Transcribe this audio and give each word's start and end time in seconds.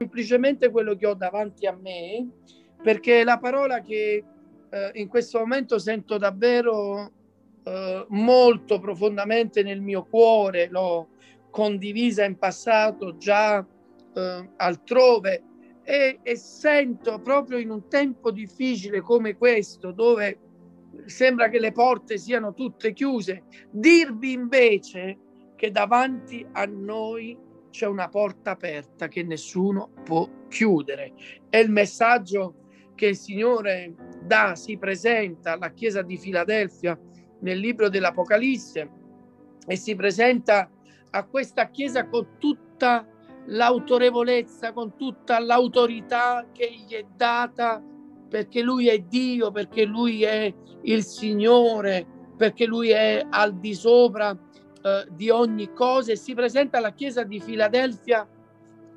semplicemente 0.00 0.70
quello 0.70 0.96
che 0.96 1.06
ho 1.06 1.12
davanti 1.12 1.66
a 1.66 1.76
me, 1.78 2.26
perché 2.82 3.22
la 3.22 3.38
parola 3.38 3.82
che 3.82 4.24
eh, 4.70 4.90
in 4.94 5.08
questo 5.08 5.38
momento 5.40 5.78
sento 5.78 6.16
davvero 6.16 7.12
eh, 7.62 8.06
molto 8.08 8.78
profondamente 8.78 9.62
nel 9.62 9.82
mio 9.82 10.06
cuore, 10.06 10.68
l'ho 10.70 11.08
condivisa 11.50 12.24
in 12.24 12.38
passato 12.38 13.18
già 13.18 13.58
eh, 13.58 14.50
altrove 14.56 15.42
e, 15.82 16.20
e 16.22 16.36
sento 16.36 17.20
proprio 17.20 17.58
in 17.58 17.68
un 17.68 17.86
tempo 17.86 18.30
difficile 18.30 19.02
come 19.02 19.36
questo, 19.36 19.92
dove 19.92 20.38
sembra 21.04 21.50
che 21.50 21.58
le 21.58 21.72
porte 21.72 22.16
siano 22.16 22.54
tutte 22.54 22.94
chiuse, 22.94 23.42
dirvi 23.70 24.32
invece 24.32 25.18
che 25.56 25.70
davanti 25.70 26.46
a 26.52 26.64
noi 26.64 27.48
c'è 27.70 27.86
una 27.86 28.08
porta 28.08 28.52
aperta 28.52 29.08
che 29.08 29.22
nessuno 29.22 29.90
può 30.04 30.28
chiudere. 30.48 31.12
È 31.48 31.56
il 31.56 31.70
messaggio 31.70 32.54
che 32.94 33.06
il 33.06 33.16
Signore 33.16 33.94
dà, 34.22 34.54
si 34.54 34.76
presenta 34.76 35.52
alla 35.52 35.72
Chiesa 35.72 36.02
di 36.02 36.16
Filadelfia 36.18 36.98
nel 37.40 37.58
libro 37.58 37.88
dell'Apocalisse 37.88 38.90
e 39.66 39.76
si 39.76 39.94
presenta 39.94 40.70
a 41.10 41.24
questa 41.24 41.70
Chiesa 41.70 42.06
con 42.08 42.36
tutta 42.38 43.06
l'autorevolezza, 43.46 44.72
con 44.72 44.96
tutta 44.96 45.38
l'autorità 45.38 46.46
che 46.52 46.70
gli 46.70 46.92
è 46.92 47.06
data 47.16 47.82
perché 48.28 48.62
lui 48.62 48.88
è 48.88 48.98
Dio, 49.00 49.50
perché 49.50 49.84
lui 49.84 50.22
è 50.22 50.54
il 50.82 51.02
Signore, 51.02 52.06
perché 52.36 52.64
lui 52.64 52.90
è 52.90 53.26
al 53.28 53.58
di 53.58 53.74
sopra 53.74 54.38
eh, 54.82 55.06
di 55.10 55.30
ogni 55.30 55.72
cosa 55.72 56.12
e 56.12 56.16
si 56.16 56.34
presenta 56.34 56.78
alla 56.78 56.92
Chiesa 56.92 57.22
di 57.22 57.40
Filadelfia 57.40 58.26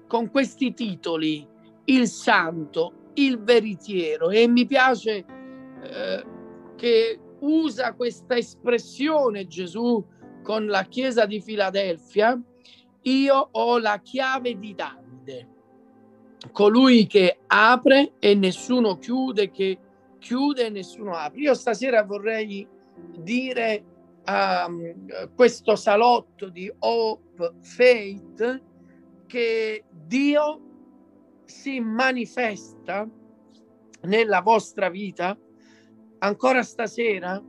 con 0.08 0.30
questi 0.30 0.74
titoli, 0.74 1.46
il 1.86 2.08
Santo, 2.08 3.10
il 3.16 3.42
Veritiero 3.42 4.30
e 4.30 4.48
mi 4.48 4.66
piace 4.66 5.26
eh, 5.82 6.26
che 6.76 7.20
usa 7.40 7.94
questa 7.94 8.38
espressione 8.38 9.48
Gesù 9.48 10.04
con 10.42 10.68
la 10.68 10.84
Chiesa 10.84 11.26
di 11.26 11.42
Filadelfia, 11.42 12.40
io 13.02 13.50
ho 13.52 13.80
la 13.80 14.00
chiave 14.00 14.58
di 14.58 14.74
Davide, 14.74 15.48
colui 16.52 17.08
che 17.08 17.40
apre 17.48 18.14
e 18.20 18.36
nessuno 18.36 18.98
chiude, 18.98 19.52
che 19.52 19.78
chiude 20.20 20.68
e 20.68 20.70
nessuno 20.70 21.16
apre. 21.16 21.42
Io 21.42 21.54
stasera 21.54 22.04
vorrei 22.04 22.68
dire 23.18 23.84
a 24.26 24.66
um, 24.68 25.34
questo 25.36 25.76
salotto 25.76 26.50
di 26.50 26.72
Hope 26.80 27.56
Faith 27.62 28.62
che 29.28 29.84
Dio 29.90 30.62
si 31.46 31.80
manifesta 31.80 33.10
nella 34.02 34.42
vostra 34.42 34.90
vita 34.90 35.38
ancora 36.20 36.64
stasera 36.64 37.42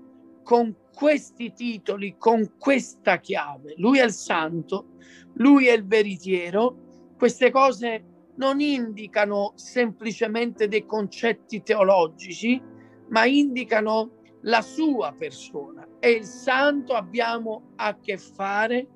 con 0.43 0.77
questi 0.95 1.53
titoli, 1.53 2.17
con 2.19 2.55
questa 2.59 3.19
chiave. 3.19 3.75
Lui 3.77 3.99
è 3.99 4.05
il 4.05 4.13
santo, 4.13 4.97
lui 5.35 5.67
è 5.67 5.73
il 5.73 5.87
veritiero. 5.87 7.13
Queste 7.17 7.51
cose 7.51 8.05
non 8.37 8.61
indicano 8.61 9.53
semplicemente 9.57 10.69
dei 10.69 10.87
concetti 10.87 11.63
teologici, 11.63 12.61
ma 13.09 13.25
indicano 13.27 14.23
la 14.45 14.63
sua 14.63 15.15
persona. 15.17 15.87
E 16.01 16.11
il 16.11 16.25
santo 16.25 16.95
abbiamo 16.95 17.73
a 17.77 17.99
che 17.99 18.17
fare 18.19 18.87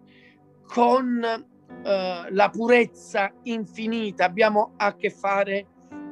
con 0.67 1.23
eh, 1.23 2.27
la 2.31 2.51
purezza 2.51 3.33
infinita, 3.45 4.25
abbiamo 4.25 4.73
a 4.77 4.95
che 4.95 5.11
fare 5.11 5.67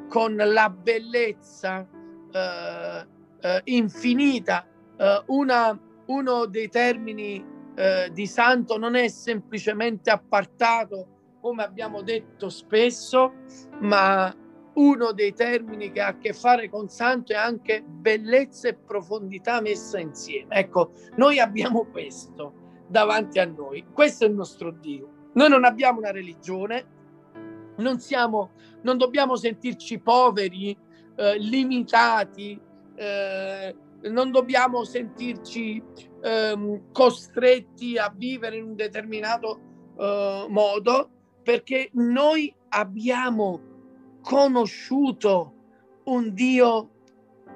con 0.09 0.37
la 0.37 0.71
bellezza 0.71 1.87
eh, 2.33 3.07
eh, 3.41 3.61
infinita 3.65 4.67
eh, 4.97 5.23
una, 5.27 5.79
uno 6.07 6.47
dei 6.47 6.69
termini 6.69 7.45
eh, 7.75 8.11
di 8.13 8.27
santo 8.27 8.79
non 8.79 8.95
è 8.95 9.09
semplicemente 9.09 10.11
appartato, 10.11 11.09
come 11.41 11.63
abbiamo 11.63 12.03
detto 12.03 12.49
spesso, 12.49 13.35
ma 13.81 14.35
uno 14.77 15.13
dei 15.13 15.33
termini 15.33 15.91
che 15.91 16.01
ha 16.01 16.09
a 16.09 16.19
che 16.19 16.33
fare 16.33 16.69
con 16.69 16.89
santo 16.89 17.33
è 17.33 17.37
anche 17.37 17.83
bellezza 17.83 18.69
e 18.69 18.75
profondità 18.75 19.61
messa 19.61 19.99
insieme. 19.99 20.55
Ecco, 20.55 20.93
noi 21.17 21.39
abbiamo 21.39 21.87
questo 21.87 22.65
davanti 22.89 23.39
a 23.39 23.47
noi, 23.47 23.87
questo 23.93 24.25
è 24.25 24.29
il 24.29 24.35
nostro 24.35 24.71
Dio. 24.71 25.31
Noi 25.35 25.49
non 25.49 25.65
abbiamo 25.65 25.99
una 25.99 26.11
religione, 26.11 26.95
non, 27.77 27.99
siamo, 28.01 28.53
non 28.83 28.97
dobbiamo 28.97 29.37
sentirci 29.37 29.99
poveri, 29.99 30.77
eh, 31.17 31.39
limitati, 31.39 32.59
eh, 32.95 33.77
non 34.03 34.31
dobbiamo 34.31 34.85
sentirci 34.85 35.83
ehm, 36.23 36.93
costretti 36.93 37.99
a 37.99 38.13
vivere 38.15 38.57
in 38.57 38.65
un 38.65 38.75
determinato 38.75 39.61
eh, 39.99 40.47
modo 40.49 41.11
perché 41.43 41.91
noi 41.93 42.55
abbiamo 42.71 43.75
conosciuto 44.27 45.53
un 46.07 46.35
Dio 46.35 46.91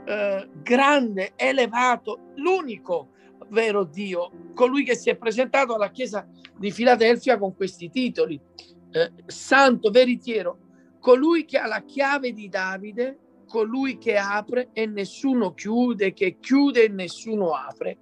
eh, 0.05 0.49
grande, 0.63 1.33
elevato, 1.35 2.31
l'unico 2.37 3.09
vero 3.49 3.83
Dio, 3.83 4.31
colui 4.55 4.85
che 4.85 4.95
si 4.95 5.11
è 5.11 5.17
presentato 5.17 5.75
alla 5.75 5.91
Chiesa 5.91 6.25
di 6.57 6.71
Filadelfia 6.71 7.39
con 7.39 7.57
questi 7.57 7.91
titoli, 7.91 8.41
eh, 8.93 9.11
Santo, 9.27 9.91
Veritiero, 9.91 10.59
colui 11.01 11.45
che 11.45 11.59
ha 11.59 11.67
la 11.67 11.83
chiave 11.83 12.33
di 12.33 12.49
Davide, 12.49 13.19
colui 13.49 13.99
che 13.99 14.17
apre 14.17 14.69
e 14.73 14.87
nessuno 14.87 15.55
chiude, 15.55 16.13
che 16.13 16.39
chiude 16.39 16.85
e 16.85 16.89
nessuno 16.89 17.51
apre. 17.51 17.99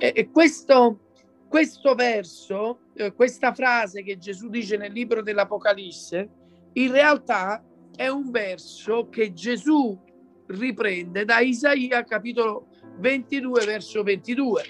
E, 0.00 0.12
e 0.16 0.30
questo, 0.30 1.10
questo 1.48 1.94
verso, 1.94 2.78
eh, 2.94 3.12
questa 3.12 3.52
frase 3.52 4.02
che 4.02 4.16
Gesù 4.16 4.48
dice 4.48 4.78
nel 4.78 4.92
libro 4.92 5.20
dell'Apocalisse, 5.20 6.30
in 6.72 6.90
realtà 6.90 7.62
è 7.96 8.08
un 8.08 8.30
verso 8.30 9.08
che 9.08 9.32
Gesù 9.32 9.98
riprende 10.46 11.24
da 11.24 11.40
Isaia 11.40 12.04
capitolo 12.04 12.68
22 12.98 13.64
verso 13.64 14.02
22 14.02 14.64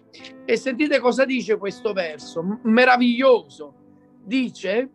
e 0.44 0.56
sentite 0.56 0.98
cosa 1.00 1.24
dice 1.24 1.58
questo 1.58 1.92
verso 1.92 2.60
meraviglioso 2.62 3.74
dice 4.24 4.90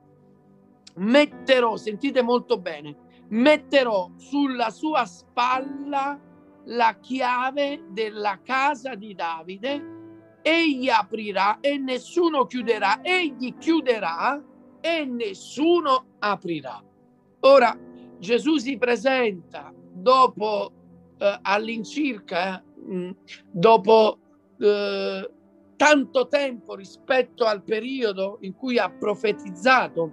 metterò 0.96 1.78
sentite 1.78 2.22
molto 2.22 2.58
bene 2.58 2.96
metterò 3.30 4.10
sulla 4.18 4.70
sua 4.72 5.06
spalla 5.06 6.20
la 6.66 6.98
chiave 7.00 7.86
della 7.90 8.40
casa 8.44 8.96
di 8.96 9.14
Davide, 9.14 10.40
egli 10.42 10.90
aprirà 10.90 11.60
e 11.60 11.78
nessuno 11.78 12.46
chiuderà, 12.46 13.02
egli 13.02 13.58
chiuderà 13.58 14.42
e 14.80 15.06
nessuno 15.06 16.06
aprirà. 16.20 16.82
Ora 17.42 17.78
Gesù 18.22 18.58
si 18.58 18.78
presenta 18.78 19.74
dopo 19.76 20.72
eh, 21.18 21.40
all'incirca, 21.42 22.64
eh, 22.64 23.16
dopo 23.50 24.20
eh, 24.60 25.32
tanto 25.76 26.28
tempo 26.28 26.76
rispetto 26.76 27.46
al 27.46 27.64
periodo 27.64 28.38
in 28.42 28.54
cui 28.54 28.78
ha 28.78 28.92
profetizzato 28.92 30.12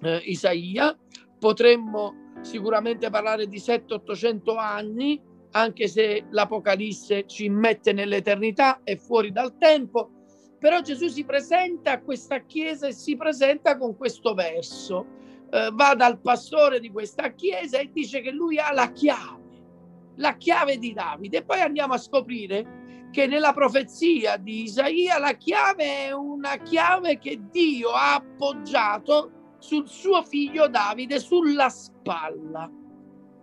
eh, 0.00 0.22
Isaia, 0.24 0.96
potremmo 1.38 2.32
sicuramente 2.40 3.10
parlare 3.10 3.46
di 3.46 3.58
700-800 3.58 4.56
anni, 4.56 5.20
anche 5.50 5.86
se 5.86 6.24
l'Apocalisse 6.30 7.26
ci 7.26 7.50
mette 7.50 7.92
nell'eternità 7.92 8.80
e 8.84 8.96
fuori 8.96 9.32
dal 9.32 9.58
tempo. 9.58 10.12
Però 10.58 10.80
Gesù 10.80 11.08
si 11.08 11.26
presenta 11.26 11.92
a 11.92 12.00
questa 12.00 12.40
chiesa 12.46 12.86
e 12.86 12.92
si 12.92 13.16
presenta 13.16 13.76
con 13.76 13.98
questo 13.98 14.32
verso. 14.32 15.16
Eh, 15.50 15.70
va 15.72 15.94
dal 15.94 16.20
pastore 16.20 16.78
di 16.78 16.90
questa 16.90 17.32
chiesa 17.32 17.78
e 17.78 17.90
dice 17.90 18.20
che 18.20 18.30
lui 18.30 18.58
ha 18.58 18.70
la 18.72 18.92
chiave, 18.92 19.64
la 20.16 20.36
chiave 20.36 20.78
di 20.78 20.92
Davide. 20.92 21.38
E 21.38 21.44
poi 21.44 21.60
andiamo 21.60 21.94
a 21.94 21.98
scoprire 21.98 23.08
che 23.10 23.26
nella 23.26 23.54
profezia 23.54 24.36
di 24.36 24.64
Isaia 24.64 25.18
la 25.18 25.32
chiave 25.32 26.06
è 26.06 26.12
una 26.12 26.56
chiave 26.58 27.18
che 27.18 27.40
Dio 27.50 27.90
ha 27.90 28.16
appoggiato 28.16 29.56
sul 29.58 29.88
suo 29.88 30.22
figlio 30.22 30.68
Davide 30.68 31.18
sulla 31.18 31.70
spalla. 31.70 32.70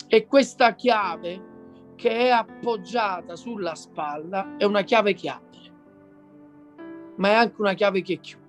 E 0.08 0.28
questa 0.28 0.76
chiave 0.76 1.54
che 1.96 2.12
è 2.12 2.30
appoggiata 2.30 3.36
sulla 3.36 3.74
spalla 3.74 4.56
è 4.58 4.64
una 4.66 4.84
chiave 4.84 5.16
che 5.16 5.30
apre, 5.30 5.74
ma 7.16 7.30
è 7.30 7.34
anche 7.34 7.60
una 7.60 7.74
chiave 7.74 8.04
che 8.04 8.20
chiude. 8.20 8.45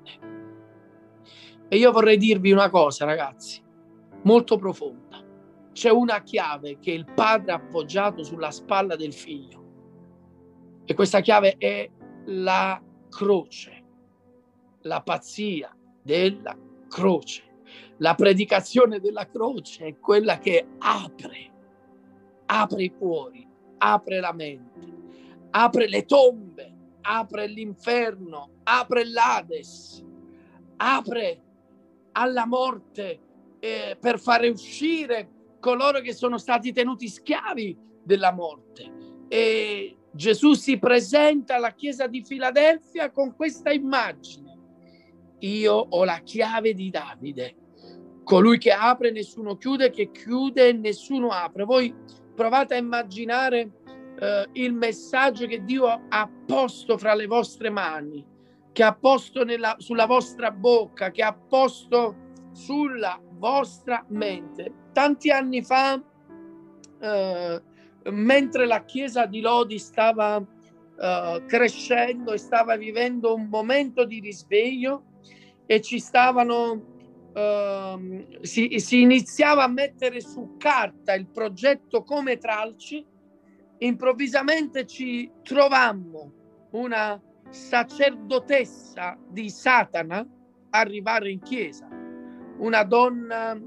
E 1.69 1.77
io 1.77 1.91
vorrei 1.91 2.17
dirvi 2.17 2.53
una 2.53 2.71
cosa, 2.71 3.05
ragazzi, 3.05 3.61
molto 4.23 4.57
profonda. 4.57 5.25
C'è 5.73 5.91
una 5.91 6.23
chiave 6.23 6.79
che 6.79 6.93
il 6.93 7.05
padre 7.13 7.53
ha 7.53 7.57
appoggiato 7.57 8.23
sulla 8.23 8.51
spalla 8.51 8.97
del 8.97 9.13
figlio. 9.13 9.65
E 10.85 10.95
questa 10.95 11.21
chiave 11.21 11.57
è 11.59 11.91
la 12.27 12.81
croce, 13.11 13.85
la 14.83 15.03
pazzia 15.03 15.75
della 16.03 16.57
croce 16.89 17.43
La 17.99 18.15
predicazione 18.15 19.01
della 19.01 19.27
croce 19.27 19.87
è 19.87 19.99
quella 19.99 20.39
che 20.39 20.67
apre, 20.79 21.51
apre 22.47 22.83
i 22.85 22.95
cuori, 22.95 23.47
apre 23.79 24.21
la 24.21 24.33
mente, 24.33 24.95
apre 25.51 25.89
le 25.89 26.05
tombe, 26.05 26.75
apre 27.01 27.47
l'inferno, 27.47 28.51
apre 28.65 29.09
l'Ades, 29.09 30.05
apre 30.77 31.43
alla 32.17 32.47
morte 32.47 33.21
eh, 33.61 33.97
per 34.01 34.19
fare 34.19 34.49
uscire 34.49 35.29
coloro 35.61 36.01
che 36.01 36.15
sono 36.15 36.39
stati 36.39 36.73
tenuti 36.73 37.09
schiavi 37.09 37.77
della 38.03 38.33
morte. 38.33 38.91
E 39.29 39.97
Gesù 40.13 40.55
si 40.55 40.79
presenta 40.79 41.57
alla 41.57 41.75
chiesa 41.75 42.07
di 42.07 42.25
Filadelfia 42.25 43.11
con 43.11 43.35
questa 43.35 43.71
immagine. 43.71 44.45
Io 45.41 45.75
ho 45.75 46.05
la 46.05 46.21
chiave 46.25 46.73
di 46.73 46.89
Davide, 46.89 47.55
colui 48.25 48.57
che 48.59 48.73
apre 48.73 49.11
nessuno 49.11 49.57
chiude, 49.57 49.91
che 49.91 50.11
chiude 50.11 50.73
nessuno 50.73 51.29
apre. 51.29 51.65
Voi 51.65 51.95
provate 52.35 52.75
a 52.75 52.79
immaginare 52.79 53.71
eh, 54.19 54.49
il 54.53 54.73
messaggio 54.73 55.47
che 55.47 55.63
Dio 55.65 55.87
ha 56.09 56.31
posto 56.47 56.97
fra 56.97 57.15
le 57.15 57.27
vostre 57.27 57.69
mani, 57.69 58.25
che 58.77 58.83
ha 58.83 58.95
posto 58.95 59.43
nella, 59.43 59.75
sulla 59.79 60.05
vostra 60.05 60.51
bocca, 60.51 61.11
che 61.11 61.23
ha 61.23 61.33
posto 61.33 62.15
sulla 62.53 63.19
vostra 63.39 64.05
mente. 64.09 64.71
Tanti 64.93 65.31
anni 65.31 65.63
fa, 65.63 65.99
eh, 67.01 67.63
mentre 68.11 68.67
la 68.67 68.85
chiesa 68.85 69.25
di 69.25 69.41
Lodi 69.41 69.79
stava 69.79 70.37
eh, 70.37 71.45
crescendo 71.47 72.35
e 72.35 72.37
stava 72.37 72.77
vivendo 72.77 73.35
un 73.35 73.47
momento 73.47 74.05
di 74.05 74.21
risveglio 74.21 75.05
e 75.65 75.81
ci 75.81 75.99
stavano 75.99 76.93
Uh, 77.37 78.25
si, 78.41 78.79
si, 78.79 79.03
iniziava 79.03 79.65
a 79.65 79.69
mettere 79.69 80.23
su 80.23 80.55
carta 80.57 81.13
il 81.13 81.27
progetto 81.27 82.03
come 82.03 82.39
tralci, 82.39 83.05
improvvisamente 83.77 84.87
ci 84.87 85.31
trovammo 85.43 86.33
una 86.71 87.21
sacerdotessa 87.51 89.19
di 89.29 89.49
Satana 89.51 90.27
arrivare 90.71 91.31
in 91.31 91.41
chiesa 91.41 91.89
una 92.59 92.83
donna 92.85 93.59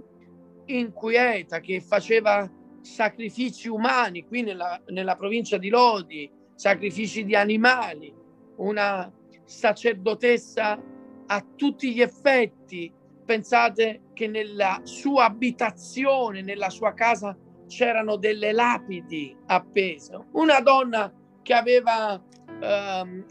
inquieta 0.65 1.59
che 1.59 1.81
faceva 1.81 2.49
sacrifici 2.81 3.67
umani 3.67 4.25
qui 4.25 4.41
nella, 4.41 4.81
nella 4.87 5.15
provincia 5.15 5.57
di 5.57 5.69
Lodi, 5.69 6.29
sacrifici 6.55 7.23
di 7.23 7.35
animali, 7.35 8.13
una 8.57 9.11
sacerdotessa 9.45 10.81
a 11.27 11.45
tutti 11.55 11.93
gli 11.93 12.01
effetti. 12.01 12.91
Pensate 13.25 14.01
che 14.13 14.27
nella 14.27 14.79
sua 14.83 15.25
abitazione, 15.25 16.41
nella 16.41 16.69
sua 16.69 16.93
casa, 16.93 17.37
c'erano 17.67 18.15
delle 18.15 18.51
lapidi 18.51 19.35
appese. 19.45 20.19
Una 20.31 20.59
donna 20.61 21.13
che 21.41 21.53
aveva, 21.53 22.21
ehm, 22.59 23.25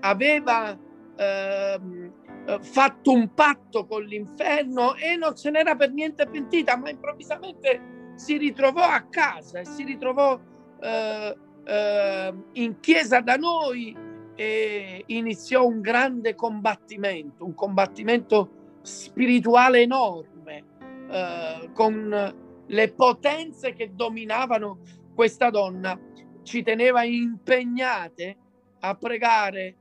aveva 0.00 0.78
ehm, 1.16 2.12
eh, 2.44 2.58
fatto 2.60 3.12
un 3.12 3.32
patto 3.34 3.86
con 3.86 4.02
l'inferno 4.02 4.94
e 4.96 5.16
non 5.16 5.36
se 5.36 5.50
n'era 5.50 5.76
per 5.76 5.92
niente 5.92 6.26
pentita, 6.26 6.76
ma 6.76 6.90
improvvisamente 6.90 8.12
si 8.14 8.36
ritrovò 8.36 8.82
a 8.82 9.06
casa 9.08 9.60
e 9.60 9.64
si 9.64 9.84
ritrovò 9.84 10.38
eh, 10.80 11.36
eh, 11.64 12.34
in 12.52 12.80
chiesa 12.80 13.20
da 13.20 13.36
noi 13.36 13.96
e 14.34 15.04
iniziò 15.06 15.64
un 15.64 15.80
grande 15.80 16.34
combattimento, 16.34 17.44
un 17.44 17.54
combattimento 17.54 18.78
spirituale 18.82 19.82
enorme 19.82 20.64
eh, 21.08 21.70
con 21.72 22.34
le 22.66 22.92
potenze 22.92 23.72
che 23.74 23.92
dominavano 23.94 24.78
questa 25.14 25.50
donna. 25.50 25.98
Ci 26.42 26.62
teneva 26.62 27.04
impegnate 27.04 28.36
a 28.80 28.94
pregare 28.96 29.76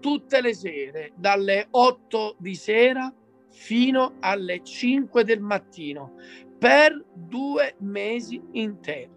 tutte 0.00 0.40
le 0.40 0.54
sere, 0.54 1.12
dalle 1.16 1.66
8 1.70 2.36
di 2.38 2.54
sera 2.54 3.12
fino 3.50 4.16
alle 4.20 4.62
5 4.62 5.24
del 5.24 5.40
mattino, 5.40 6.14
per 6.58 7.02
due 7.14 7.76
mesi 7.78 8.40
interi, 8.52 9.10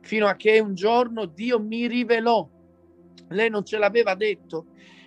fino 0.00 0.26
a 0.26 0.34
che 0.36 0.58
un 0.58 0.74
giorno 0.74 1.24
Dio 1.26 1.60
mi 1.60 1.86
rivelò, 1.86 2.48
lei 3.28 3.50
non 3.50 3.64
ce 3.64 3.78
l'aveva 3.78 4.14
detto, 4.14 4.66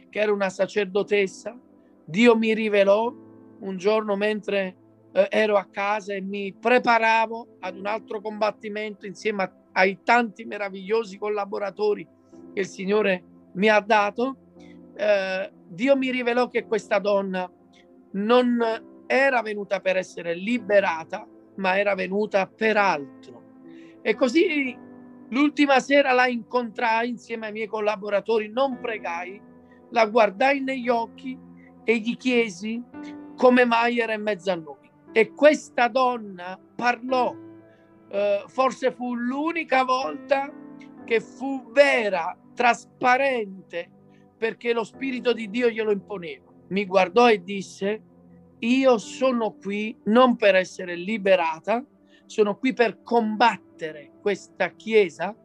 che 0.10 0.20
era 0.20 0.32
una 0.34 0.50
sacerdotessa, 0.50 1.58
Dio 2.04 2.36
mi 2.36 2.54
rivelò 2.54 3.14
un 3.60 3.78
giorno 3.78 4.16
mentre 4.16 4.76
eh, 5.12 5.28
ero 5.30 5.58
a 5.58 5.66
casa 5.66 6.14
e 6.14 6.22
mi 6.22 6.54
preparavo 6.54 7.58
ad 7.60 7.78
un 7.78 7.86
altro 7.86 8.22
combattimento 8.22 9.06
insieme 9.06 9.44
a, 9.44 9.54
ai 9.78 10.00
tanti 10.04 10.44
meravigliosi 10.44 11.18
collaboratori 11.18 12.08
che 12.54 12.60
il 12.60 12.68
Signore 12.68 13.24
mi 13.54 13.70
ha 13.70 13.80
dato 13.80 14.38
eh, 14.98 15.52
Dio 15.68 15.96
mi 15.96 16.10
rivelò 16.10 16.50
che 16.50 16.66
questa 16.66 16.98
donna 16.98 17.50
non 18.14 18.60
era 19.06 19.42
venuta 19.42 19.80
per 19.80 19.96
essere 19.96 20.34
liberata, 20.34 21.28
ma 21.56 21.78
era 21.78 21.94
venuta 21.94 22.48
per 22.48 22.78
altro. 22.78 23.44
E 24.02 24.16
così 24.16 24.76
l'ultima 25.30 25.80
sera 25.80 26.14
la 26.14 26.28
incontrai 26.28 27.10
insieme 27.10 27.48
ai 27.48 27.52
miei 27.52 27.68
collaboratori, 27.68 28.50
non 28.50 28.80
pregai, 28.80 29.40
la 29.92 30.06
guardai 30.08 30.62
negli 30.62 30.90
occhi 30.90 31.38
e 31.84 31.98
gli 32.00 32.18
chiesi 32.18 32.82
come 33.36 33.66
mai 33.66 34.00
era 34.00 34.14
in 34.14 34.24
mezzo 34.24 34.52
a 34.52 34.56
noi. 34.56 34.90
E 35.12 35.34
questa 35.34 35.88
donna 35.90 36.60
parlò, 36.76 37.36
eh, 38.10 38.44
forse 38.48 38.92
fu 38.92 39.16
l'unica 39.16 39.84
volta 39.84 40.52
che 41.04 41.20
fu 41.22 41.72
vera, 41.72 42.38
trasparente 42.54 43.92
perché 44.38 44.74
lo 44.74 44.84
Spirito 44.84 45.34
di 45.34 45.50
Dio 45.50 45.70
glielo 45.70 45.92
imponeva. 45.92 46.46
Mi 46.70 46.86
guardò 46.86 47.30
e 47.30 47.44
disse, 47.44 48.02
io 48.60 48.98
sono 48.98 49.54
qui 49.54 49.98
non 50.06 50.36
per 50.36 50.56
essere 50.56 50.96
liberata, 50.96 51.84
sono 52.26 52.58
qui 52.58 52.74
per 52.74 53.02
combattere 53.02 54.12
questa 54.22 54.70
Chiesa. 54.72 55.36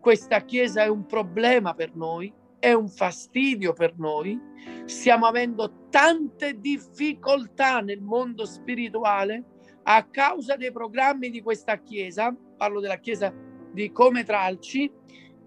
Questa 0.00 0.40
Chiesa 0.40 0.82
è 0.82 0.88
un 0.88 1.06
problema 1.06 1.74
per 1.74 1.94
noi, 1.94 2.32
è 2.58 2.72
un 2.72 2.88
fastidio 2.88 3.72
per 3.72 3.98
noi. 3.98 4.38
Stiamo 4.84 5.26
avendo 5.26 5.86
tante 5.90 6.58
difficoltà 6.58 7.80
nel 7.80 8.00
mondo 8.00 8.44
spirituale 8.44 9.44
a 9.84 10.04
causa 10.04 10.56
dei 10.56 10.72
programmi 10.72 11.30
di 11.30 11.42
questa 11.42 11.78
Chiesa, 11.78 12.34
parlo 12.56 12.80
della 12.80 12.98
Chiesa 12.98 13.32
di 13.72 13.90
Come 13.92 14.24
Tralci, 14.24 14.90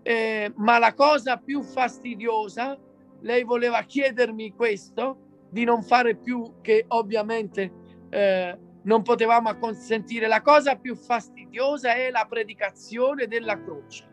eh, 0.03 0.53
ma 0.55 0.77
la 0.79 0.93
cosa 0.93 1.37
più 1.37 1.63
fastidiosa, 1.63 2.77
lei 3.21 3.43
voleva 3.43 3.81
chiedermi 3.81 4.53
questo, 4.53 5.25
di 5.49 5.63
non 5.63 5.81
fare 5.81 6.15
più 6.15 6.55
che 6.61 6.85
ovviamente 6.89 7.71
eh, 8.09 8.57
non 8.83 9.01
potevamo 9.01 9.49
acconsentire. 9.49 10.27
La 10.27 10.41
cosa 10.41 10.75
più 10.75 10.95
fastidiosa 10.95 11.93
è 11.95 12.09
la 12.09 12.25
predicazione 12.29 13.27
della 13.27 13.61
croce. 13.61 14.05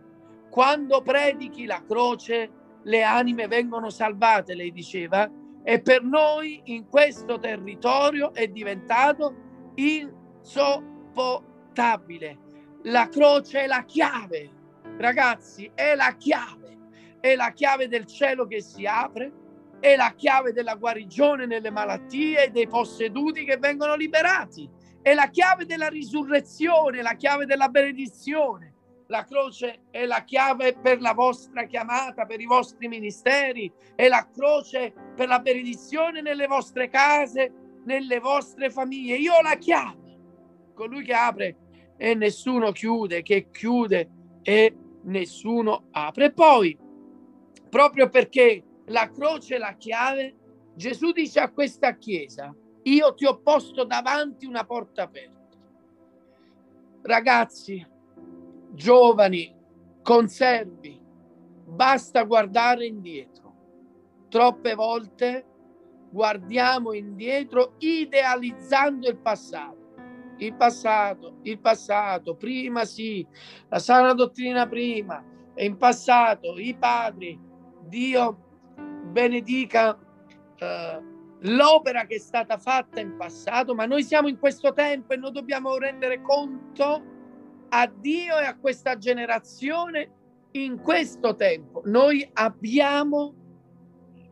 Quando 0.50 1.02
predichi 1.02 1.66
la 1.66 1.83
croce, 1.87 2.50
le 2.83 3.02
anime 3.02 3.47
vengono 3.47 3.90
salvate, 3.90 4.54
lei 4.54 4.73
diceva, 4.73 5.31
e 5.62 5.81
per 5.81 6.02
noi 6.02 6.61
in 6.64 6.87
questo 6.88 7.38
territorio 7.38 8.33
è 8.35 8.47
diventato 8.49 9.53
insopportabile. 9.75 12.38
La 12.85 13.09
croce 13.09 13.62
è 13.62 13.66
la 13.66 13.85
chiave 13.85 14.62
Ragazzi, 14.97 15.69
è 15.75 15.97
la 15.97 16.14
chiave, 16.16 16.78
è 17.19 17.35
la 17.35 17.50
chiave 17.50 17.88
del 17.88 18.07
cielo 18.07 18.47
che 18.47 18.62
si 18.62 18.87
apre, 18.87 19.33
è 19.81 19.97
la 19.97 20.14
chiave 20.14 20.52
della 20.52 20.76
guarigione 20.76 21.47
nelle 21.47 21.71
malattie, 21.71 22.50
dei 22.52 22.69
posseduti 22.69 23.45
che 23.45 23.57
vengono 23.57 23.97
liberati, 23.97 24.71
è 25.02 25.14
la 25.14 25.28
chiave 25.31 25.66
della 25.66 25.88
risurrezione, 25.88 27.02
la 27.02 27.14
chiave 27.14 27.45
della 27.45 27.69
benedizione. 27.69 28.73
La 29.09 29.25
croce 29.25 29.83
è 29.90 30.07
la 30.07 30.25
chiave 30.25 30.78
per 30.81 31.00
la 31.00 31.12
vostra 31.12 31.64
chiamata, 31.64 32.25
per 32.25 32.40
i 32.40 32.47
vostri 32.47 32.88
ministeri, 32.88 33.71
è 33.95 34.09
la 34.09 34.26
croce 34.33 34.95
per 35.14 35.28
la 35.28 35.40
benedizione 35.40 36.23
nelle 36.23 36.47
vostre 36.47 36.88
case, 36.88 37.52
nelle 37.85 38.19
vostre 38.19 38.71
famiglie. 38.71 39.17
Io 39.17 39.35
ho 39.35 39.43
la 39.43 39.57
chiave, 39.57 40.19
colui 40.75 41.05
che 41.05 41.14
apre 41.14 41.57
e 41.97 42.14
nessuno 42.14 42.73
chiude, 42.73 43.23
che 43.23 43.50
chiude 43.50 44.11
e 44.43 44.76
nessuno 45.05 45.88
apre. 45.91 46.33
Poi, 46.33 46.76
proprio 47.69 48.09
perché 48.09 48.62
la 48.87 49.11
croce 49.11 49.57
è 49.57 49.59
la 49.59 49.76
chiave, 49.76 50.35
Gesù 50.75 51.12
dice 51.12 51.41
a 51.41 51.53
questa 51.53 51.97
chiesa, 51.97 52.55
io 52.83 53.14
ti 53.14 53.25
ho 53.25 53.41
posto 53.41 53.85
davanti 53.85 54.45
una 54.45 54.64
porta 54.64 55.05
aperta. 55.05 55.33
Ragazzi, 57.03 57.87
giovani, 58.73 59.55
conservi, 60.03 61.00
basta 61.64 62.25
guardare 62.25 62.87
indietro. 62.87 63.43
Troppe 64.29 64.75
volte 64.75 65.47
guardiamo 66.14 66.92
indietro 66.92 67.75
idealizzando 67.78 69.09
il 69.09 69.16
passato. 69.16 69.83
Il 70.37 70.54
passato, 70.54 71.38
il 71.42 71.59
passato, 71.59 72.37
prima 72.37 72.85
sì, 72.85 73.26
la 73.68 73.80
sana 73.80 74.14
dottrina 74.14 74.68
prima, 74.68 75.23
e 75.54 75.64
in 75.64 75.76
passato 75.76 76.56
i 76.56 76.76
padri, 76.76 77.38
Dio 77.87 78.38
benedica 79.11 79.99
eh, 80.56 81.02
l'opera 81.40 82.06
che 82.06 82.16
è 82.16 82.18
stata 82.18 82.59
fatta 82.59 83.00
in 83.00 83.16
passato, 83.16 83.75
ma 83.75 83.85
noi 83.85 84.04
siamo 84.04 84.28
in 84.28 84.38
questo 84.38 84.73
tempo 84.73 85.12
e 85.12 85.16
noi 85.16 85.33
dobbiamo 85.33 85.76
rendere 85.78 86.23
conto 86.23 87.02
a 87.68 87.87
Dio 87.87 88.38
e 88.38 88.44
a 88.44 88.56
questa 88.56 88.97
generazione 88.99 90.11
in 90.52 90.80
questo 90.80 91.35
tempo. 91.35 91.83
Noi 91.85 92.28
abbiamo 92.35 93.43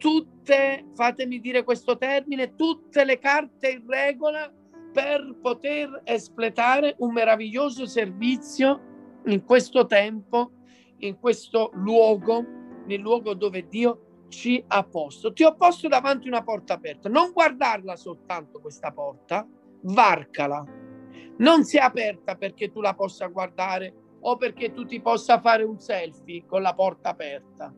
tutte, 0.03 0.87
fatemi 0.97 1.39
dire 1.39 1.63
questo 1.63 1.97
termine, 1.97 2.57
tutte 2.57 3.05
le 3.05 3.21
carte 3.21 3.71
in 3.71 3.85
regola 3.87 4.53
per 4.93 5.37
poter 5.41 6.01
espletare 6.03 6.97
un 6.99 7.13
meraviglioso 7.13 7.87
servizio 7.87 9.21
in 9.27 9.45
questo 9.45 9.87
tempo, 9.87 10.55
in 10.99 11.21
questo 11.21 11.71
luogo, 11.75 12.45
nel 12.85 12.99
luogo 12.99 13.35
dove 13.35 13.69
Dio 13.69 14.25
ci 14.27 14.63
ha 14.67 14.83
posto. 14.83 15.33
Ti 15.33 15.45
ho 15.45 15.55
posto 15.55 15.87
davanti 15.87 16.27
una 16.27 16.43
porta 16.43 16.75
aperta. 16.75 17.09
Non 17.09 17.31
guardarla 17.31 17.95
soltanto 17.95 18.59
questa 18.59 18.91
porta, 18.91 19.47
varcala. 19.83 20.65
Non 21.37 21.63
sia 21.63 21.85
aperta 21.85 22.35
perché 22.35 22.73
tu 22.73 22.81
la 22.81 22.95
possa 22.95 23.29
guardare 23.29 23.95
o 24.23 24.37
perché 24.37 24.73
tu 24.73 24.85
ti 24.85 25.01
possa 25.01 25.41
fare 25.41 25.63
un 25.63 25.79
selfie 25.79 26.45
con 26.45 26.61
la 26.61 26.75
porta 26.75 27.11
aperta 27.11 27.73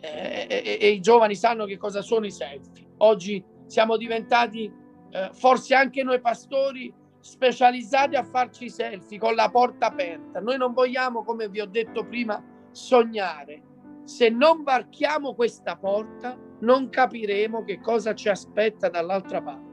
e, 0.00 0.46
e, 0.48 0.78
e, 0.80 0.88
i 0.90 1.00
giovani 1.00 1.34
sanno 1.34 1.64
che 1.64 1.76
cosa 1.76 2.02
sono 2.02 2.26
i 2.26 2.30
selfie. 2.30 2.86
Oggi 2.98 3.42
siamo 3.66 3.96
diventati, 3.96 4.72
eh, 5.10 5.30
forse 5.32 5.74
anche 5.74 6.02
noi 6.02 6.20
pastori, 6.20 6.92
specializzati 7.20 8.14
a 8.14 8.22
farci 8.22 8.66
i 8.66 8.70
selfie 8.70 9.18
con 9.18 9.34
la 9.34 9.50
porta 9.50 9.86
aperta. 9.86 10.40
Noi 10.40 10.56
non 10.58 10.72
vogliamo, 10.72 11.24
come 11.24 11.48
vi 11.48 11.60
ho 11.60 11.66
detto 11.66 12.06
prima, 12.06 12.42
sognare. 12.70 13.62
Se 14.04 14.28
non 14.28 14.62
varchiamo 14.62 15.34
questa 15.34 15.76
porta, 15.76 16.38
non 16.60 16.88
capiremo 16.88 17.64
che 17.64 17.80
cosa 17.80 18.14
ci 18.14 18.28
aspetta 18.28 18.88
dall'altra 18.88 19.42
parte. 19.42 19.64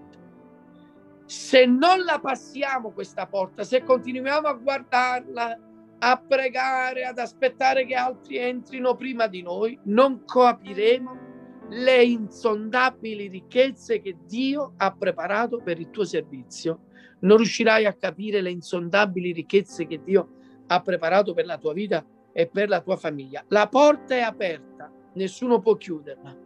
Se 1.26 1.66
non 1.66 2.04
la 2.04 2.20
passiamo 2.20 2.92
questa 2.92 3.28
porta, 3.28 3.64
se 3.64 3.84
continuiamo 3.84 4.48
a 4.48 4.54
guardarla 4.54 5.58
a 6.06 6.18
pregare, 6.18 7.06
ad 7.06 7.18
aspettare 7.18 7.86
che 7.86 7.96
altri 7.96 8.36
entrino 8.36 8.94
prima 8.96 9.28
di 9.28 9.42
noi, 9.42 9.80
non 9.84 10.26
capiremo 10.26 11.32
le 11.70 12.04
insondabili 12.04 13.30
ricchezze 13.30 14.02
che 14.02 14.18
Dio 14.28 14.74
ha 14.76 14.94
preparato 14.94 15.62
per 15.64 15.80
il 15.80 15.90
tuo 15.92 16.04
servizio. 16.04 16.88
Non 17.20 17.38
riuscirai 17.38 17.86
a 17.86 17.94
capire 17.94 18.42
le 18.42 18.52
insondabili 18.52 19.32
ricchezze 19.32 19.88
che 19.88 20.02
Dio 20.04 20.30
ha 20.68 20.82
preparato 20.82 21.34
per 21.34 21.46
la 21.46 21.58
tua 21.58 21.72
vita 21.72 22.06
e 22.34 22.48
per 22.48 22.68
la 22.68 22.82
tua 22.82 22.98
famiglia. 22.98 23.46
La 23.48 23.70
porta 23.70 24.14
è 24.14 24.20
aperta, 24.20 24.92
nessuno 25.14 25.62
può 25.62 25.78
chiuderla, 25.78 26.38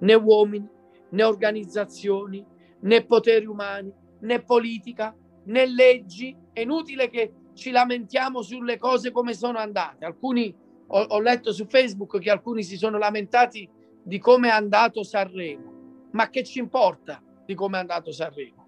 né 0.00 0.14
uomini, 0.14 0.68
né 1.08 1.22
organizzazioni, 1.22 2.44
né 2.80 3.06
poteri 3.06 3.46
umani, 3.46 3.90
né 4.20 4.42
politica, 4.42 5.16
né 5.44 5.64
leggi. 5.64 6.36
È 6.52 6.60
inutile 6.60 7.08
che 7.08 7.32
ci 7.58 7.70
lamentiamo 7.70 8.40
sulle 8.40 8.78
cose 8.78 9.10
come 9.10 9.34
sono 9.34 9.58
andate. 9.58 10.04
Alcuni 10.06 10.54
ho, 10.86 11.00
ho 11.00 11.20
letto 11.20 11.52
su 11.52 11.66
Facebook 11.66 12.18
che 12.18 12.30
alcuni 12.30 12.62
si 12.62 12.78
sono 12.78 12.96
lamentati 12.96 13.68
di 14.02 14.18
come 14.18 14.48
è 14.48 14.52
andato 14.52 15.02
Sanremo. 15.02 16.08
Ma 16.12 16.30
che 16.30 16.44
ci 16.44 16.60
importa 16.60 17.22
di 17.44 17.54
come 17.54 17.76
è 17.76 17.80
andato 17.80 18.12
Sanremo? 18.12 18.66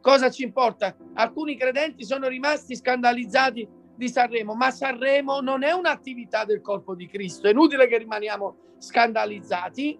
Cosa 0.00 0.30
ci 0.30 0.42
importa? 0.42 0.96
Alcuni 1.14 1.56
credenti 1.56 2.04
sono 2.04 2.26
rimasti 2.26 2.74
scandalizzati 2.74 3.68
di 3.94 4.08
Sanremo, 4.08 4.54
ma 4.54 4.70
Sanremo 4.70 5.40
non 5.40 5.62
è 5.62 5.72
un'attività 5.72 6.46
del 6.46 6.62
corpo 6.62 6.94
di 6.94 7.06
Cristo. 7.06 7.46
È 7.46 7.50
inutile 7.50 7.86
che 7.86 7.98
rimaniamo 7.98 8.56
scandalizzati 8.78 9.98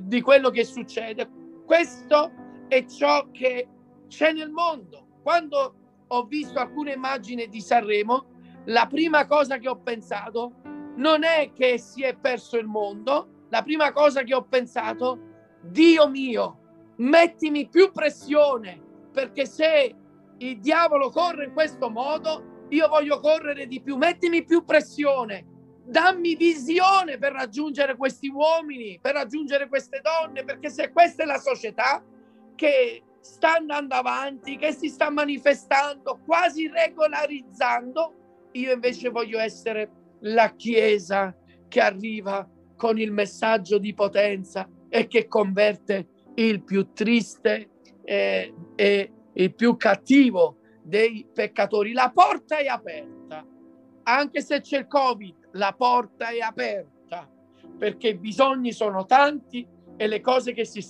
di 0.00 0.20
quello 0.22 0.48
che 0.48 0.64
succede. 0.64 1.28
Questo 1.66 2.32
è 2.66 2.84
ciò 2.86 3.28
che 3.30 3.68
c'è 4.08 4.32
nel 4.32 4.50
mondo. 4.50 5.20
Quando 5.22 5.83
ho 6.16 6.24
visto 6.24 6.58
alcune 6.58 6.92
immagini 6.92 7.48
di 7.48 7.60
Sanremo, 7.60 8.26
la 8.66 8.86
prima 8.86 9.26
cosa 9.26 9.58
che 9.58 9.68
ho 9.68 9.80
pensato 9.80 10.52
non 10.96 11.24
è 11.24 11.52
che 11.52 11.78
si 11.78 12.02
è 12.02 12.14
perso 12.14 12.56
il 12.56 12.66
mondo, 12.66 13.46
la 13.50 13.62
prima 13.62 13.92
cosa 13.92 14.22
che 14.22 14.34
ho 14.34 14.44
pensato, 14.44 15.18
Dio 15.60 16.08
mio, 16.08 16.58
mettimi 16.96 17.68
più 17.68 17.90
pressione, 17.90 18.80
perché 19.12 19.46
se 19.46 19.94
il 20.38 20.60
diavolo 20.60 21.10
corre 21.10 21.46
in 21.46 21.52
questo 21.52 21.90
modo, 21.90 22.66
io 22.68 22.88
voglio 22.88 23.20
correre 23.20 23.66
di 23.66 23.80
più, 23.80 23.96
mettimi 23.96 24.44
più 24.44 24.64
pressione, 24.64 25.46
dammi 25.84 26.34
visione 26.34 27.18
per 27.18 27.32
raggiungere 27.32 27.96
questi 27.96 28.28
uomini, 28.28 28.98
per 29.00 29.14
raggiungere 29.14 29.68
queste 29.68 30.00
donne, 30.02 30.44
perché 30.44 30.70
se 30.70 30.90
questa 30.90 31.22
è 31.22 31.26
la 31.26 31.38
società 31.38 32.02
che 32.54 33.02
sta 33.24 33.54
andando 33.54 33.94
avanti, 33.94 34.58
che 34.58 34.72
si 34.72 34.88
sta 34.88 35.08
manifestando, 35.08 36.20
quasi 36.26 36.68
regolarizzando, 36.68 38.48
io 38.52 38.72
invece 38.72 39.08
voglio 39.08 39.38
essere 39.38 39.90
la 40.20 40.54
Chiesa 40.54 41.34
che 41.66 41.80
arriva 41.80 42.46
con 42.76 42.98
il 42.98 43.10
messaggio 43.12 43.78
di 43.78 43.94
potenza 43.94 44.68
e 44.90 45.06
che 45.06 45.26
converte 45.26 46.06
il 46.34 46.62
più 46.62 46.92
triste 46.92 47.70
e, 48.04 48.54
e 48.74 49.12
il 49.32 49.54
più 49.54 49.76
cattivo 49.78 50.58
dei 50.82 51.26
peccatori. 51.32 51.94
La 51.94 52.12
porta 52.14 52.58
è 52.58 52.66
aperta, 52.66 53.42
anche 54.02 54.42
se 54.42 54.60
c'è 54.60 54.80
il 54.80 54.86
Covid, 54.86 55.48
la 55.52 55.72
porta 55.72 56.28
è 56.28 56.40
aperta 56.40 57.26
perché 57.78 58.08
i 58.08 58.18
bisogni 58.18 58.72
sono 58.72 59.06
tanti 59.06 59.66
e 59.96 60.06
le 60.06 60.20
cose 60.20 60.52
che 60.52 60.66
si, 60.66 60.84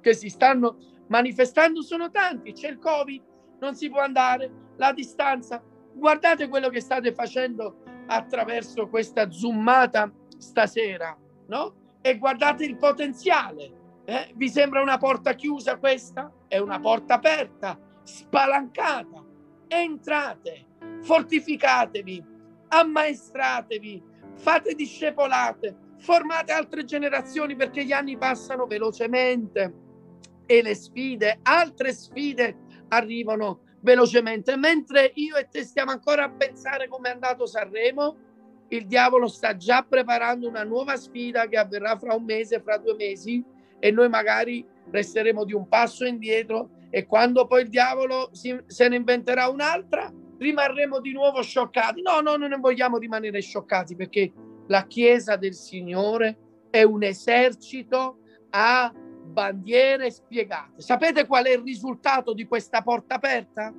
che 0.00 0.14
si 0.14 0.28
stanno 0.28 0.94
manifestando 1.08 1.82
sono 1.82 2.10
tanti, 2.10 2.52
c'è 2.52 2.68
il 2.68 2.78
Covid, 2.78 3.22
non 3.60 3.74
si 3.74 3.88
può 3.88 4.00
andare, 4.00 4.50
la 4.76 4.92
distanza. 4.92 5.62
Guardate 5.92 6.48
quello 6.48 6.68
che 6.68 6.80
state 6.80 7.12
facendo 7.14 7.82
attraverso 8.06 8.88
questa 8.88 9.30
zoomata 9.30 10.12
stasera, 10.36 11.16
no? 11.48 11.74
E 12.00 12.18
guardate 12.18 12.64
il 12.64 12.76
potenziale. 12.76 13.84
Eh? 14.04 14.32
Vi 14.34 14.48
sembra 14.48 14.82
una 14.82 14.98
porta 14.98 15.34
chiusa 15.34 15.78
questa? 15.78 16.32
È 16.46 16.58
una 16.58 16.78
porta 16.78 17.14
aperta, 17.14 17.78
spalancata. 18.02 19.24
Entrate, 19.68 20.66
fortificatevi, 21.00 22.24
ammaestratevi, 22.68 24.02
fate 24.36 24.74
discepolate, 24.74 25.76
formate 25.98 26.52
altre 26.52 26.84
generazioni 26.84 27.56
perché 27.56 27.84
gli 27.84 27.92
anni 27.92 28.16
passano 28.16 28.66
velocemente 28.66 29.85
e 30.46 30.62
le 30.62 30.74
sfide, 30.74 31.40
altre 31.42 31.92
sfide 31.92 32.56
arrivano 32.88 33.62
velocemente. 33.80 34.56
Mentre 34.56 35.12
io 35.14 35.36
e 35.36 35.48
te 35.48 35.62
stiamo 35.62 35.90
ancora 35.90 36.24
a 36.24 36.30
pensare 36.30 36.88
come 36.88 37.10
è 37.10 37.12
andato 37.12 37.46
Sanremo, 37.46 38.16
il 38.68 38.86
diavolo 38.86 39.28
sta 39.28 39.56
già 39.56 39.82
preparando 39.88 40.48
una 40.48 40.64
nuova 40.64 40.96
sfida 40.96 41.46
che 41.46 41.56
avverrà 41.56 41.96
fra 41.96 42.14
un 42.14 42.24
mese, 42.24 42.60
fra 42.60 42.78
due 42.78 42.94
mesi 42.94 43.42
e 43.78 43.90
noi 43.90 44.08
magari 44.08 44.66
resteremo 44.90 45.44
di 45.44 45.52
un 45.52 45.68
passo 45.68 46.04
indietro 46.04 46.70
e 46.90 47.06
quando 47.06 47.46
poi 47.46 47.62
il 47.62 47.68
diavolo 47.68 48.30
si, 48.32 48.58
se 48.66 48.88
ne 48.88 48.96
inventerà 48.96 49.48
un'altra 49.48 50.12
rimarremo 50.38 51.00
di 51.00 51.12
nuovo 51.12 51.42
scioccati. 51.42 52.02
No, 52.02 52.20
no, 52.20 52.36
non 52.36 52.60
vogliamo 52.60 52.98
rimanere 52.98 53.40
scioccati 53.40 53.94
perché 53.94 54.32
la 54.66 54.86
Chiesa 54.86 55.36
del 55.36 55.54
Signore 55.54 56.38
è 56.70 56.82
un 56.82 57.02
esercito 57.02 58.18
a 58.50 58.92
bandiere 59.26 60.10
spiegate. 60.10 60.80
Sapete 60.80 61.26
qual 61.26 61.44
è 61.44 61.52
il 61.52 61.62
risultato 61.62 62.32
di 62.32 62.46
questa 62.46 62.82
porta 62.82 63.16
aperta? 63.16 63.72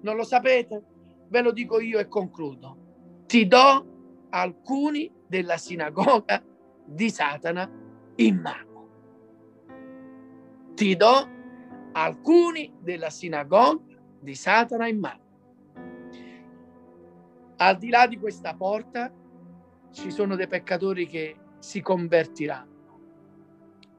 Non 0.00 0.16
lo 0.16 0.24
sapete? 0.24 0.82
Ve 1.28 1.40
lo 1.40 1.52
dico 1.52 1.80
io 1.80 1.98
e 1.98 2.08
concludo. 2.08 3.24
Ti 3.26 3.46
do 3.46 3.86
alcuni 4.30 5.10
della 5.26 5.56
sinagoga 5.56 6.42
di 6.84 7.10
Satana 7.10 7.70
in 8.16 8.40
mano. 8.40 8.66
Ti 10.74 10.96
do 10.96 11.28
alcuni 11.92 12.72
della 12.80 13.10
sinagoga 13.10 13.96
di 14.20 14.34
Satana 14.34 14.88
in 14.88 14.98
mano. 14.98 15.26
Al 17.56 17.76
di 17.76 17.88
là 17.88 18.06
di 18.06 18.18
questa 18.18 18.54
porta 18.54 19.12
ci 19.90 20.10
sono 20.10 20.36
dei 20.36 20.46
peccatori 20.46 21.06
che 21.06 21.36
si 21.58 21.80
convertiranno 21.80 22.77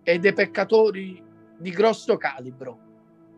e 0.09 0.17
dei 0.17 0.33
peccatori 0.33 1.23
di 1.59 1.69
grosso 1.69 2.17
calibro 2.17 2.79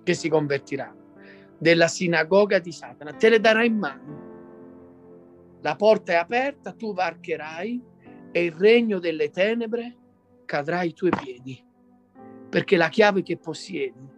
che 0.03 0.13
si 0.13 0.29
convertiranno 0.29 1.15
della 1.57 1.89
sinagoga 1.89 2.59
di 2.59 2.71
Satana, 2.71 3.11
te 3.11 3.27
le 3.27 3.41
darà 3.41 3.65
in 3.65 3.77
mano. 3.77 4.29
La 5.61 5.75
porta 5.75 6.13
è 6.13 6.15
aperta, 6.15 6.71
tu 6.71 6.93
varcherai 6.93 7.83
e 8.31 8.43
il 8.45 8.53
regno 8.53 8.99
delle 8.99 9.29
tenebre 9.31 9.97
cadrà 10.45 10.79
ai 10.79 10.93
tuoi 10.93 11.11
piedi. 11.11 11.61
perché 12.51 12.75
la 12.75 12.89
chiave 12.89 13.21
che 13.21 13.37
possiedi 13.37 14.09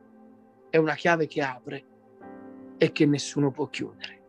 è 0.72 0.78
una 0.78 0.96
chiave 0.96 1.28
che 1.28 1.42
apre 1.42 1.86
e 2.80 2.92
che 2.92 3.06
nessuno 3.06 3.52
può 3.52 3.68
chiudere. 3.68 4.22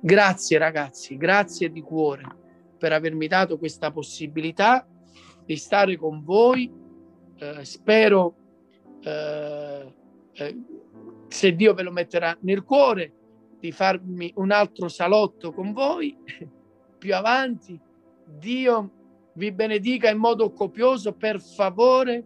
Grazie 0.00 0.58
ragazzi, 0.58 1.16
grazie 1.16 1.70
di 1.70 1.80
cuore 1.80 2.24
per 2.76 2.92
avermi 2.92 3.28
dato 3.28 3.56
questa 3.56 3.92
possibilità 3.92 4.84
di 5.44 5.56
stare 5.56 5.96
con 5.96 6.24
voi. 6.24 6.82
Eh, 7.36 7.64
spero, 7.64 8.34
eh, 9.02 9.94
eh, 10.32 10.56
se 11.28 11.54
Dio 11.54 11.74
ve 11.74 11.82
lo 11.82 11.90
metterà 11.90 12.36
nel 12.40 12.62
cuore, 12.62 13.12
di 13.58 13.72
farmi 13.72 14.32
un 14.36 14.50
altro 14.50 14.88
salotto 14.88 15.52
con 15.52 15.72
voi 15.72 16.16
più 16.98 17.14
avanti. 17.14 17.80
Dio 18.24 18.90
vi 19.34 19.50
benedica 19.52 20.10
in 20.10 20.18
modo 20.18 20.52
copioso, 20.52 21.12
per 21.12 21.40
favore 21.40 22.24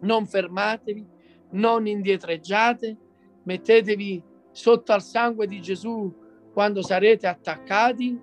non 0.00 0.26
fermatevi, 0.26 1.06
non 1.50 1.86
indietreggiate, 1.86 2.96
mettetevi 3.44 4.22
sotto 4.50 4.92
al 4.92 5.02
sangue 5.02 5.46
di 5.46 5.60
Gesù 5.60 6.12
quando 6.52 6.82
sarete 6.82 7.26
attaccati, 7.26 8.18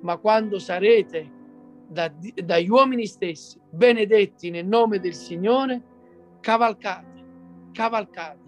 ma 0.00 0.16
quando 0.18 0.58
sarete 0.58 1.42
da, 1.94 2.12
dagli 2.44 2.68
uomini 2.68 3.06
stessi 3.06 3.58
benedetti 3.70 4.50
nel 4.50 4.66
nome 4.66 4.98
del 4.98 5.14
Signore, 5.14 5.82
cavalcate, 6.40 7.24
cavalcate 7.72 8.42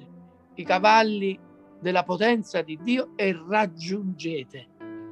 i 0.57 0.65
cavalli 0.65 1.39
della 1.81 2.03
potenza 2.03 2.61
di 2.61 2.79
Dio 2.83 3.13
e 3.17 3.39
raggiungete 3.49 4.67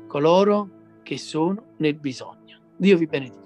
coloro 0.07 1.00
che 1.03 1.17
sono 1.17 1.75
nel 1.79 1.95
bisogno. 1.95 2.61
Dio 2.76 2.99
vi 2.99 3.07
benedica. 3.07 3.43